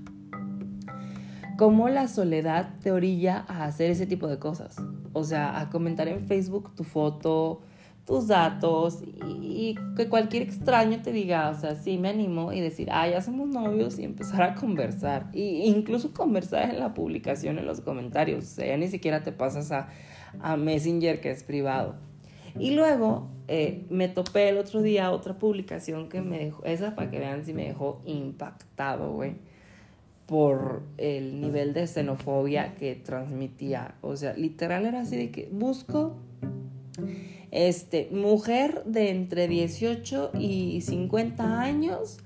Cómo 1.58 1.88
la 1.88 2.06
soledad 2.08 2.74
te 2.82 2.92
orilla 2.92 3.44
a 3.48 3.64
hacer 3.64 3.90
ese 3.90 4.06
tipo 4.06 4.26
de 4.28 4.38
cosas. 4.38 4.76
O 5.12 5.24
sea, 5.24 5.58
a 5.58 5.70
comentar 5.70 6.06
en 6.08 6.20
Facebook 6.20 6.74
tu 6.74 6.84
foto, 6.84 7.62
tus 8.06 8.28
datos 8.28 9.02
y, 9.26 9.74
que 9.96 10.08
cualquier 10.08 10.42
extraño 10.42 11.02
te 11.02 11.12
diga, 11.12 11.50
o 11.50 11.58
sea, 11.58 11.74
sí 11.74 11.98
me 11.98 12.10
animo 12.10 12.52
y 12.52 12.60
decir, 12.60 12.88
ah, 12.92 13.08
ya 13.08 13.20
somos 13.20 13.48
novios 13.48 13.98
y 13.98 14.04
empezar 14.04 14.42
a 14.42 14.54
conversar. 14.54 15.28
Y 15.32 15.64
incluso 15.64 16.12
conversar 16.12 16.70
en 16.70 16.78
la 16.78 16.94
publicación, 16.94 17.58
en 17.58 17.66
los 17.66 17.80
comentarios. 17.80 18.44
O 18.44 18.48
sea, 18.48 18.66
ya 18.66 18.76
ni 18.76 18.88
siquiera 18.88 19.22
te 19.22 19.32
pasas 19.32 19.72
a 19.72 19.88
a 20.40 20.56
Messenger, 20.56 21.21
que 21.21 21.30
es 21.30 21.42
privado. 21.42 21.97
Y 22.59 22.71
luego 22.71 23.28
eh, 23.49 23.85
me 23.90 24.09
topé 24.09 24.49
el 24.49 24.59
otro 24.59 24.83
día 24.83 25.11
otra 25.12 25.38
publicación 25.38 26.09
que 26.09 26.21
me 26.21 26.38
dejó, 26.38 26.64
esa 26.64 26.95
para 26.95 27.11
que 27.11 27.18
vean 27.18 27.45
si 27.45 27.52
me 27.52 27.64
dejó 27.64 28.00
impactado, 28.04 29.12
güey, 29.12 29.35
por 30.26 30.83
el 30.99 31.40
nivel 31.40 31.73
de 31.73 31.87
xenofobia 31.87 32.75
que 32.75 32.97
transmitía. 32.97 33.95
O 34.00 34.16
sea, 34.16 34.35
literal 34.35 34.85
era 34.87 35.02
así 35.02 35.16
de 35.16 35.30
que 35.30 35.49
busco, 35.52 36.16
este, 37.52 38.09
mujer 38.11 38.83
de 38.85 39.11
entre 39.11 39.47
18 39.47 40.33
y 40.38 40.80
50 40.80 41.61
años 41.61 42.18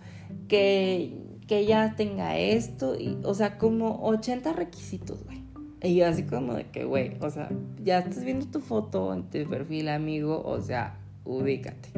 que, 0.48 1.18
que 1.46 1.66
ya 1.66 1.94
tenga 1.96 2.38
esto, 2.38 2.98
y, 2.98 3.18
o 3.24 3.34
sea, 3.34 3.58
como 3.58 4.00
80 4.06 4.54
requisitos, 4.54 5.22
güey. 5.24 5.39
Y 5.82 5.94
yo 5.94 6.06
así 6.06 6.24
como 6.24 6.54
de 6.54 6.64
que, 6.64 6.84
güey, 6.84 7.16
o 7.20 7.30
sea, 7.30 7.48
ya 7.82 8.00
estás 8.00 8.24
viendo 8.24 8.46
tu 8.46 8.60
foto 8.60 9.14
en 9.14 9.24
tu 9.24 9.48
perfil, 9.48 9.88
amigo, 9.88 10.42
o 10.44 10.60
sea, 10.60 10.98
ubícate. 11.24 11.90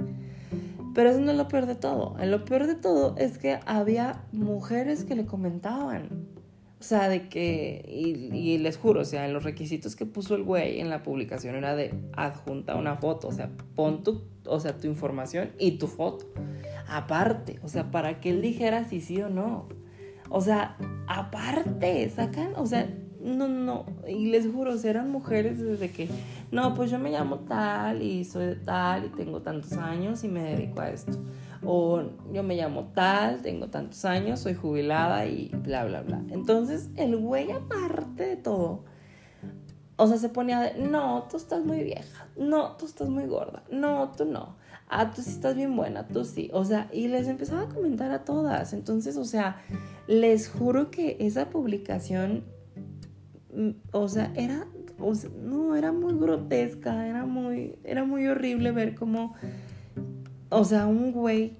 Pero 0.95 1.11
eso 1.11 1.21
no 1.21 1.31
es 1.33 1.37
lo 1.37 1.49
peor 1.49 1.67
de 1.67 1.75
todo. 1.75 2.17
Lo 2.25 2.45
peor 2.45 2.67
de 2.67 2.75
todo 2.75 3.17
es 3.17 3.39
que 3.39 3.59
había 3.67 4.25
mujeres 4.33 5.05
que 5.05 5.17
le 5.17 5.25
comentaban. 5.25 6.29
O 6.79 6.85
sea, 6.85 7.09
de 7.09 7.29
que, 7.29 7.85
y, 7.89 8.37
y, 8.37 8.59
les 8.59 8.77
juro, 8.77 9.03
o 9.03 9.05
sea, 9.05 9.25
en 9.25 9.33
los 9.33 9.45
requisitos 9.45 9.95
que 9.95 10.05
puso 10.05 10.35
el 10.35 10.43
güey 10.43 10.81
en 10.81 10.91
la 10.91 11.05
publicación 11.05 11.55
era 11.55 11.77
de 11.77 11.95
adjunta 12.17 12.75
una 12.75 12.97
foto, 12.97 13.29
o 13.29 13.33
sea, 13.33 13.51
pon 13.77 14.03
tu, 14.03 14.23
o 14.47 14.59
sea, 14.59 14.77
tu 14.77 14.89
información 14.89 15.53
y 15.61 15.79
tu 15.79 15.87
foto. 15.87 16.27
Aparte, 16.89 17.61
o 17.63 17.69
sea, 17.69 17.93
para 17.93 18.21
que 18.21 18.31
él 18.31 18.43
dijera 18.43 18.85
si 18.89 19.01
sí 19.01 19.23
o 19.23 19.29
no. 19.29 19.69
O 20.29 20.41
sea, 20.41 20.77
aparte, 21.07 22.11
sacan, 22.11 22.55
o 22.57 22.67
sea, 22.67 22.89
no, 23.23 23.49
no, 23.49 23.87
y 24.09 24.27
les 24.27 24.51
juro, 24.51 24.75
eran 24.83 25.11
mujeres 25.11 25.59
desde 25.59 25.91
que, 25.91 26.09
no, 26.51 26.75
pues 26.75 26.91
yo 26.91 26.99
me 26.99 27.11
llamo 27.11 27.41
tal 27.41 28.03
y 28.03 28.25
soy 28.25 28.47
de 28.47 28.57
tal 28.57 29.07
y 29.07 29.09
tengo 29.11 29.43
tantos 29.43 29.73
años 29.75 30.25
y 30.25 30.29
me 30.29 30.43
dedico 30.43 30.81
a 30.81 30.91
esto. 30.91 31.19
O 31.65 32.03
yo 32.33 32.43
me 32.43 32.57
llamo 32.57 32.91
tal, 32.95 33.41
tengo 33.41 33.69
tantos 33.69 34.05
años, 34.05 34.41
soy 34.41 34.55
jubilada 34.55 35.27
y 35.27 35.51
bla, 35.55 35.85
bla, 35.85 36.03
bla. 36.03 36.21
Entonces, 36.31 36.91
el 36.97 37.17
güey, 37.17 37.53
aparte 37.53 38.27
de 38.27 38.37
todo, 38.37 38.85
o 39.97 40.07
sea, 40.09 40.19
se 40.19 40.29
ponía 40.29 40.61
de, 40.61 40.75
no, 40.83 41.29
tú 41.31 41.37
estás 41.37 41.65
muy 41.65 41.85
vieja, 41.85 42.27
no, 42.37 42.73
tú 42.73 42.87
estás 42.87 43.09
muy 43.09 43.27
gorda, 43.27 43.63
no, 43.71 44.11
tú 44.17 44.25
no, 44.25 44.57
ah, 44.89 45.13
tú 45.13 45.23
sí 45.23 45.31
estás 45.31 45.55
bien 45.55 45.77
buena, 45.77 46.09
tú 46.09 46.25
sí, 46.25 46.51
o 46.53 46.65
sea, 46.65 46.89
y 46.93 47.07
les 47.07 47.29
empezaba 47.29 47.63
a 47.63 47.69
comentar 47.69 48.11
a 48.11 48.25
todas. 48.25 48.73
Entonces, 48.73 49.17
o 49.17 49.25
sea, 49.25 49.63
les 50.09 50.49
juro 50.49 50.91
que 50.91 51.17
esa 51.21 51.51
publicación 51.51 52.45
o 53.93 54.09
sea, 54.09 54.33
era, 54.37 54.67
no, 55.43 55.77
era 55.77 55.93
muy 55.93 56.15
grotesca, 56.19 57.07
era 57.07 57.25
muy, 57.25 57.75
era 57.85 58.05
muy 58.05 58.27
horrible 58.27 58.73
ver 58.73 58.95
cómo, 58.95 59.35
o 60.49 60.65
sea, 60.65 60.87
un 60.87 61.13
güey 61.13 61.53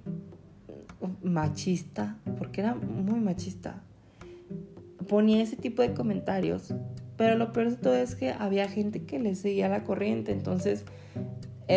machista, 1.23 2.17
porque 2.39 2.61
era 2.61 2.75
muy 2.75 3.21
machista, 3.21 3.83
ponía 5.09 5.43
ese 5.43 5.57
tipo 5.57 5.83
de 5.83 5.93
comentarios, 5.95 6.75
pero 7.17 7.37
lo 7.37 7.53
peor 7.53 7.71
de 7.71 7.77
todo 7.77 7.95
es 7.95 8.15
que 8.15 8.31
había 8.31 8.69
gente 8.69 9.03
que 9.03 9.19
le 9.19 9.35
seguía 9.35 9.69
la 9.69 9.85
corriente, 9.85 10.33
entonces 10.33 10.85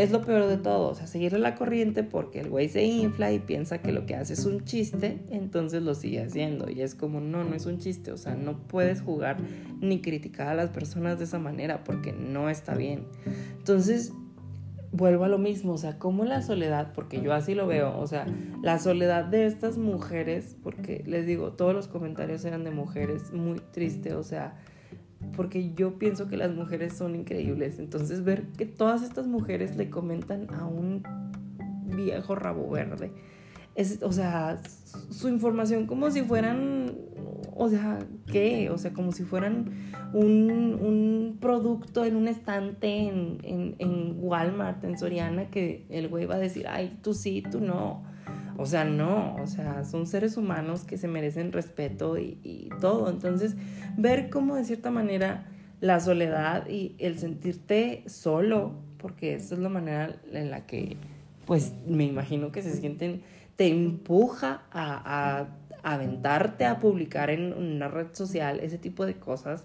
es 0.04 0.12
lo 0.12 0.22
peor 0.22 0.48
de 0.48 0.58
todo, 0.58 0.90
o 0.90 0.96
sea, 0.96 1.08
seguirle 1.08 1.40
la 1.40 1.56
corriente 1.56 2.04
porque 2.04 2.40
el 2.40 2.50
güey 2.50 2.70
se 2.70 2.84
infla 2.84 3.32
y 3.32 3.40
piensa 3.40 3.80
que 3.80 3.92
lo 3.92 4.06
que 4.06 4.16
hace 4.16 4.34
es 4.34 4.46
un 4.46 4.64
chiste, 4.64 5.20
entonces 5.30 5.84
lo 5.84 5.96
sigue 5.96 6.22
haciendo. 6.22 6.70
Y 6.70 6.82
es 6.82 6.96
como, 6.96 7.20
no, 7.20 7.44
no 7.44 7.56
es 7.56 7.66
un 7.66 7.78
chiste, 7.78 8.12
o 8.12 8.18
sea, 8.18 8.36
no 8.36 8.58
puedes 8.68 9.02
jugar 9.02 9.38
ni 9.82 10.02
criticar 10.02 10.48
a 10.48 10.54
las 10.56 10.70
personas 10.70 11.18
de 11.18 11.26
esa 11.26 11.40
manera 11.40 11.84
porque 11.84 12.14
no 12.14 12.50
está 12.50 12.76
bien. 12.76 13.06
Entonces, 13.58 14.14
vuelvo 14.92 15.26
a 15.26 15.28
lo 15.28 15.38
mismo, 15.38 15.74
o 15.74 15.78
sea, 15.78 16.00
como 16.00 16.26
la 16.26 16.42
soledad, 16.42 16.94
porque 16.94 17.22
yo 17.22 17.34
así 17.34 17.54
lo 17.54 17.68
veo, 17.68 17.98
o 17.98 18.08
sea, 18.08 18.26
la 18.62 18.80
soledad 18.80 19.26
de 19.26 19.46
estas 19.46 19.78
mujeres, 19.78 20.56
porque 20.64 21.04
les 21.06 21.26
digo, 21.26 21.52
todos 21.54 21.74
los 21.74 21.88
comentarios 21.88 22.46
eran 22.46 22.64
de 22.64 22.72
mujeres, 22.72 23.32
muy 23.34 23.60
triste, 23.72 24.14
o 24.14 24.24
sea, 24.24 24.56
porque 25.36 25.74
yo 25.74 25.98
pienso 25.98 26.28
que 26.28 26.38
las 26.38 26.54
mujeres 26.54 26.94
son 26.94 27.16
increíbles. 27.16 27.80
Entonces 27.80 28.24
ver 28.24 28.44
que 28.58 28.66
todas 28.66 29.04
estas 29.04 29.28
mujeres 29.28 29.76
le 29.76 29.90
comentan 29.90 30.54
a 30.54 30.66
un 30.66 31.04
viejo 31.86 32.36
rabo 32.36 32.70
verde, 32.70 33.12
es, 33.76 34.02
o 34.02 34.12
sea, 34.12 34.62
su 35.10 35.28
información 35.28 35.86
como 35.86 36.10
si 36.10 36.22
fueran, 36.22 36.96
o 37.56 37.70
sea, 37.70 38.00
¿qué? 38.32 38.70
O 38.70 38.78
sea, 38.78 38.94
como 38.94 39.12
si 39.12 39.24
fueran 39.24 39.70
un, 40.14 40.78
un 40.82 41.38
producto 41.42 42.06
en 42.06 42.16
un 42.16 42.28
estante 42.28 42.88
en, 42.88 43.38
en, 43.44 43.76
en 43.80 44.16
Walmart, 44.20 44.84
en 44.86 44.98
Soriana, 44.98 45.50
que 45.50 45.86
el 45.90 46.08
güey 46.08 46.26
va 46.26 46.36
a 46.36 46.40
decir, 46.40 46.68
ay, 46.68 46.98
tú 47.02 47.14
sí, 47.14 47.44
tú 47.52 47.60
no. 47.60 48.04
O 48.58 48.66
sea, 48.66 48.86
no, 48.86 49.36
o 49.36 49.48
sea, 49.48 49.84
son 49.84 50.08
seres 50.08 50.38
humanos 50.38 50.86
que 50.86 50.98
se 50.98 51.08
merecen 51.08 51.52
respeto 51.52 52.18
y, 52.18 52.70
todo. 52.80 53.10
Entonces, 53.10 53.56
ver 53.98 54.30
cómo 54.30 54.56
de 54.56 54.64
cierta 54.64 54.92
manera 54.92 55.46
la 55.82 56.00
soledad 56.00 56.68
y 56.70 56.96
el 57.00 57.20
sentirte 57.20 58.04
solo, 58.08 58.74
porque 58.98 59.36
esa 59.36 59.56
es 59.56 59.62
la 59.62 59.70
manera 59.70 60.16
en 60.32 60.52
la 60.52 60.66
que, 60.66 60.98
pues, 61.46 61.74
me 61.86 62.06
imagino 62.06 62.52
que 62.52 62.62
se 62.62 62.74
sienten, 62.74 63.24
te 63.58 63.68
empuja 63.68 64.64
a, 64.72 65.48
a 65.84 65.94
aventarte 65.94 66.66
a 66.66 66.80
publicar 66.80 67.30
en 67.30 67.54
una 67.54 67.90
red 67.90 68.08
social 68.14 68.60
ese 68.62 68.78
tipo 68.78 69.06
de 69.06 69.16
cosas. 69.16 69.64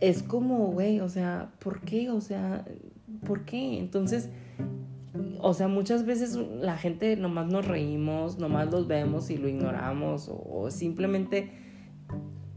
Es 0.00 0.22
como, 0.22 0.68
güey, 0.68 1.00
o 1.00 1.08
sea, 1.08 1.50
¿por 1.58 1.80
qué? 1.80 2.10
O 2.10 2.20
sea, 2.20 2.64
¿por 3.24 3.44
qué? 3.44 3.78
Entonces, 3.78 4.30
o 5.40 5.54
sea, 5.54 5.68
muchas 5.68 6.06
veces 6.06 6.36
la 6.36 6.76
gente 6.76 7.16
nomás 7.16 7.46
nos 7.46 7.66
reímos, 7.66 8.38
nomás 8.38 8.70
los 8.70 8.86
vemos 8.86 9.30
y 9.30 9.36
lo 9.36 9.48
ignoramos 9.48 10.30
o, 10.30 10.70
simplemente 10.70 11.52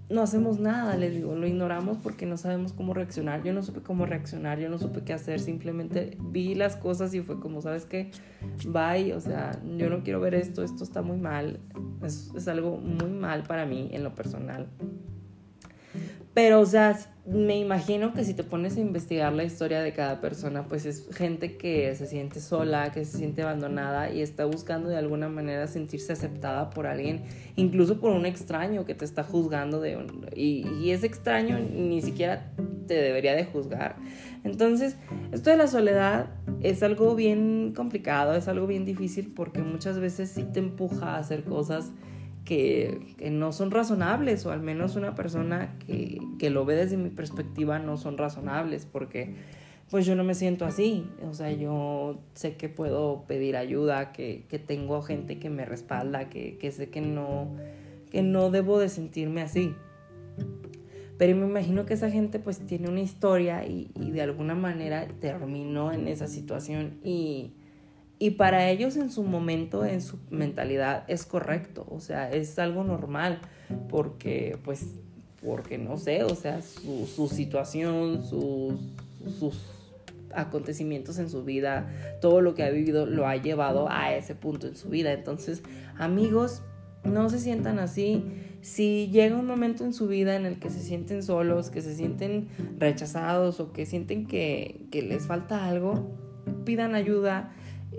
no 0.10 0.22
hacemos 0.22 0.60
nada, 0.60 0.98
les 0.98 1.14
digo, 1.14 1.36
lo 1.36 1.46
ignoramos 1.46 1.98
porque 1.98 2.26
no 2.26 2.36
sabemos 2.36 2.74
cómo 2.74 2.96
reaccionar. 2.96 3.44
Yo 3.44 3.54
no 3.54 3.62
supe 3.62 3.82
cómo 3.82 4.08
reaccionar, 4.08 4.60
yo 4.60 4.68
no 4.68 4.80
supe 4.80 5.04
qué 5.04 5.14
hacer, 5.14 5.40
simplemente 5.40 6.18
vi 6.20 6.56
las 6.56 6.76
cosas 6.76 7.14
y 7.14 7.22
fue 7.22 7.40
como, 7.40 7.62
¿sabes 7.62 7.86
qué? 7.86 8.10
Bye, 8.68 9.14
o 9.14 9.22
sea, 9.22 9.62
yo 9.78 9.90
no 9.90 10.04
quiero 10.04 10.20
ver 10.20 10.34
esto, 10.34 10.64
esto 10.64 10.84
está 10.84 11.04
muy 11.04 11.18
mal, 11.18 11.60
es, 12.04 12.48
algo 12.48 12.78
muy 12.78 13.12
mal 13.12 13.44
para 13.44 13.66
mí 13.66 13.90
en 13.92 14.04
lo 14.04 14.16
personal. 14.16 14.68
Pero, 16.42 16.62
o 16.62 16.66
sea, 16.66 16.98
me 17.26 17.60
imagino 17.60 18.14
que 18.14 18.24
si 18.24 18.34
te 18.34 18.46
pones 18.46 18.78
a 18.78 18.80
investigar 18.80 19.34
la 19.34 19.44
historia 19.44 19.82
de 19.82 19.92
cada 19.92 20.22
persona, 20.22 20.70
pues 20.70 20.86
es 20.86 21.14
gente 21.14 21.58
que 21.58 21.94
se 21.98 22.08
siente 22.08 22.40
sola, 22.40 22.94
que 22.94 23.04
se 23.04 23.18
siente 23.18 23.42
abandonada 23.42 24.10
y 24.10 24.22
está 24.22 24.46
buscando 24.46 24.88
de 24.88 24.96
alguna 24.96 25.28
manera 25.28 25.68
sentirse 25.68 26.14
aceptada 26.14 26.70
por 26.70 26.88
alguien, 26.88 27.24
incluso 27.58 28.00
por 28.00 28.14
un 28.14 28.26
extraño 28.26 28.86
que 28.86 28.96
te 28.96 29.04
está 29.04 29.26
juzgando 29.26 29.82
de 29.82 29.98
y, 30.34 30.66
y 30.82 30.92
ese 30.92 31.08
extraño 31.08 31.60
ni 31.60 32.02
siquiera 32.02 32.54
te 32.88 32.94
debería 32.94 33.36
de 33.36 33.44
juzgar. 33.44 33.98
Entonces, 34.46 34.96
esto 35.34 35.50
de 35.50 35.58
la 35.58 35.68
soledad 35.68 36.28
es 36.62 36.82
algo 36.84 37.16
bien 37.16 37.74
complicado, 37.76 38.34
es 38.34 38.48
algo 38.48 38.66
bien 38.66 38.86
difícil 38.86 39.34
porque 39.36 39.62
muchas 39.62 40.00
veces 40.00 40.30
sí 40.30 40.44
te 40.44 40.60
empuja 40.60 41.16
a 41.16 41.18
hacer 41.18 41.44
cosas 41.44 41.92
que, 42.50 43.30
no 43.30 43.52
son 43.52 43.70
razonables, 43.70 44.44
o 44.48 44.52
al 44.52 44.60
menos 44.60 44.96
una 44.96 45.14
persona 45.14 45.78
que, 45.86 46.20
que 46.40 46.50
lo 46.50 46.66
ve 46.66 46.74
desde 46.74 46.98
mi 46.98 47.12
perspectiva 47.12 47.78
no 47.78 47.96
son 47.96 48.18
razonables, 48.18 48.88
porque 48.92 49.36
pues 49.92 50.08
yo 50.08 50.16
no 50.16 50.24
me 50.24 50.34
siento 50.34 50.66
así. 50.66 51.08
O 51.30 51.36
sea, 51.36 51.52
yo 51.52 52.20
sé 52.34 52.56
que 52.56 52.68
puedo 52.68 53.26
pedir 53.28 53.56
ayuda, 53.56 54.12
que, 54.14 54.46
que 54.50 54.58
tengo 54.58 55.04
gente 55.04 55.38
que 55.38 55.52
me 55.52 55.64
respalda, 55.64 56.28
que, 56.30 56.58
que, 56.58 56.72
sé 56.72 56.90
que 56.90 57.02
no, 57.02 57.56
que 58.10 58.24
no 58.24 58.50
debo 58.50 58.80
de 58.80 58.90
sentirme 58.90 59.44
así. 59.44 59.76
Pero 61.20 61.38
me 61.38 61.46
imagino 61.46 61.86
que 61.86 61.94
esa 61.94 62.10
gente 62.10 62.40
pues 62.40 62.66
tiene 62.66 62.90
una 62.90 63.02
historia 63.02 63.64
y, 63.68 63.92
y 63.94 64.10
de 64.10 64.24
alguna 64.24 64.56
manera 64.56 65.08
terminó 65.20 65.92
en 65.92 66.08
esa 66.08 66.26
situación 66.26 66.98
y, 67.04 67.52
y 68.20 68.32
para 68.32 68.70
ellos 68.70 68.98
en 68.98 69.10
su 69.10 69.24
momento, 69.24 69.86
en 69.86 70.02
su 70.02 70.20
mentalidad 70.30 71.06
es 71.08 71.26
correcto, 71.26 71.88
o 71.90 72.02
sea, 72.02 72.30
es 72.30 72.60
algo 72.60 72.84
normal 72.84 73.40
porque 73.88 74.58
pues, 74.66 74.86
porque 75.42 75.78
no 75.78 75.96
sé, 75.96 76.26
o 76.26 76.36
sea, 76.36 76.62
su, 76.62 77.08
su 77.08 77.30
situación, 77.30 78.26
sus, 78.26 78.74
sus 79.40 79.56
acontecimientos 80.34 81.18
en 81.18 81.30
su 81.30 81.46
vida, 81.46 81.90
todo 82.20 82.42
lo 82.42 82.56
que 82.56 82.64
ha 82.64 82.70
vivido 82.70 83.06
lo 83.06 83.26
ha 83.26 83.38
llevado 83.38 83.88
a 83.90 84.14
ese 84.14 84.36
punto 84.36 84.68
en 84.68 84.76
su 84.76 84.90
vida. 84.90 85.14
Entonces, 85.14 85.64
amigos, 85.98 86.62
no 87.06 87.30
se 87.30 87.40
sientan 87.40 87.80
así. 87.80 88.26
Si 88.62 89.10
llega 89.14 89.38
un 89.38 89.48
momento 89.48 89.86
en 89.86 89.94
su 89.94 90.10
vida 90.10 90.36
en 90.36 90.46
el 90.46 90.60
que 90.60 90.70
se 90.70 90.82
sienten 90.82 91.24
solos, 91.24 91.70
que 91.70 91.82
se 91.82 91.96
sienten 91.96 92.50
rechazados 92.78 93.62
o 93.62 93.72
que 93.72 93.86
sienten 93.86 94.28
que, 94.28 94.86
que 94.92 95.02
les 95.02 95.26
falta 95.26 95.66
algo, 95.66 96.12
pidan 96.66 96.96
ayuda 96.96 97.54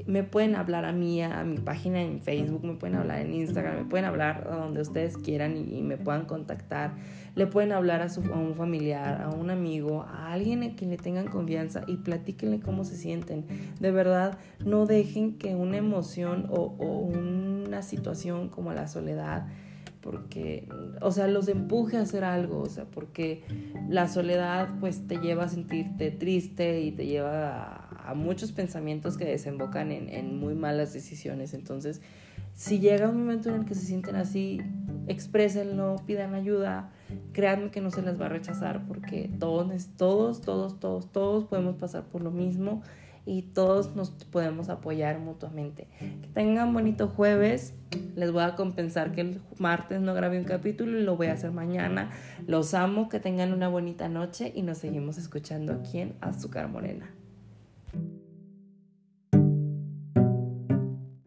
me 0.06 0.23
pueden 0.23 0.54
hablar 0.54 0.85
a 0.85 0.92
mí, 0.92 1.23
a 1.23 1.42
mi 1.44 1.59
página 1.59 2.00
en 2.00 2.20
Facebook, 2.20 2.64
me 2.64 2.75
pueden 2.75 2.97
hablar 2.97 3.20
en 3.20 3.35
Instagram, 3.35 3.76
me 3.76 3.85
pueden 3.85 4.06
hablar 4.06 4.49
donde 4.49 4.82
ustedes 4.82 5.16
quieran 5.16 5.56
y, 5.56 5.82
me 5.82 5.97
puedan 5.97 6.26
contactar. 6.26 6.92
Le 7.35 7.47
pueden 7.47 7.73
hablar 7.73 8.02
a, 8.02 8.09
su, 8.09 8.20
a, 8.32 8.38
un 8.38 8.54
familiar, 8.54 9.23
a 9.23 9.30
un 9.30 9.50
amigo, 9.50 10.02
a 10.02 10.32
alguien 10.32 10.62
a 10.62 10.75
quien 10.76 10.90
le 10.90 10.97
tengan 10.97 11.26
confianza 11.26 11.82
y 11.87 11.97
platíquenle 11.97 12.61
cómo 12.61 12.85
se 12.85 12.97
sienten. 12.97 13.44
De 13.80 13.90
verdad, 13.90 14.38
no 14.64 14.87
dejen 14.87 15.38
que 15.38 15.54
una 15.54 15.76
emoción 15.76 16.47
o, 16.50 16.75
o 16.78 16.99
una 16.99 17.82
situación 17.82 18.49
como 18.49 18.73
la 18.73 18.88
soledad 18.88 19.47
porque, 20.00 20.66
o 21.02 21.12
sea, 21.12 21.26
los 21.26 21.49
empuje 21.49 21.99
a 21.99 22.02
hacer 22.02 22.25
algo, 22.25 22.61
o 22.61 22.68
sea, 22.68 22.85
porque 22.85 23.42
la 23.88 24.09
soledad 24.09 24.68
pues 24.80 25.06
te 25.06 25.18
lleva 25.18 25.44
a 25.44 25.49
sentirte 25.49 26.11
triste 26.11 26.80
y 26.80 26.92
te 26.92 27.06
lleva 27.06 27.64
a, 27.64 27.79
muchos 28.14 28.52
pensamientos 28.52 29.16
que 29.16 29.25
desembocan 29.25 29.92
en, 29.92 30.09
en, 30.09 30.38
muy 30.38 30.54
malas 30.54 30.92
decisiones. 30.92 31.54
Entonces, 31.54 32.00
si 32.54 32.78
llega 32.78 33.09
un 33.09 33.19
momento 33.19 33.49
en 33.49 33.57
el 33.57 33.64
que 33.64 33.75
se 33.75 33.87
sienten 33.87 34.16
así, 34.16 34.61
exprésenlo, 35.07 35.97
pidan 36.07 36.35
ayuda, 36.35 36.90
créanme 37.33 37.71
que 37.71 37.80
no 37.80 37.90
se 37.90 38.02
les 38.02 38.21
va 38.21 38.26
a 38.26 38.28
rechazar 38.28 38.87
porque 38.87 39.30
todos, 39.38 39.88
todos, 39.97 40.40
todos, 40.40 40.78
todos, 40.78 41.11
todos 41.12 41.45
podemos 41.45 41.76
pasar 41.76 42.04
por 42.04 42.23
lo 42.23 42.30
mismo 42.30 42.83
y 43.26 43.42
todos 43.42 43.95
nos 43.95 44.11
podemos 44.11 44.69
apoyar 44.69 45.19
mutuamente. 45.19 45.88
Que 45.99 46.28
tengan 46.33 46.73
bonito 46.73 47.09
jueves. 47.09 47.75
Les 48.16 48.33
voy 48.33 48.42
a 48.42 48.57
compensar 48.57 49.12
que 49.12 49.21
el 49.21 49.40
martes 49.59 50.00
no 50.00 50.14
grabé 50.14 50.38
un 50.38 50.45
capítulo 50.45 50.99
y 50.99 51.02
lo 51.02 51.16
voy 51.16 51.28
a 51.28 51.35
hacer 51.35 51.50
mañana. 51.50 52.11
Los 52.47 52.75
amo, 52.75 53.09
que 53.09 53.21
tengan 53.21 53.52
una 53.52 53.69
bonita 53.69 54.09
noche 54.09 54.52
y 54.54 54.62
nos 54.62 54.78
seguimos 54.78 55.19
escuchando 55.19 55.73
aquí 55.75 55.99
en 55.99 56.14
Azúcar 56.21 56.69
Morena. 56.69 57.11